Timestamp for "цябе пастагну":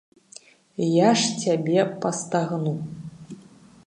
1.43-2.73